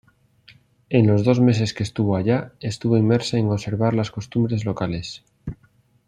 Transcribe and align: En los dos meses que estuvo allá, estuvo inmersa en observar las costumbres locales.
En 0.89 1.05
los 1.05 1.23
dos 1.23 1.39
meses 1.39 1.75
que 1.75 1.83
estuvo 1.83 2.15
allá, 2.17 2.53
estuvo 2.59 2.97
inmersa 2.97 3.37
en 3.37 3.51
observar 3.51 3.93
las 3.93 4.09
costumbres 4.09 4.65
locales. 4.65 5.23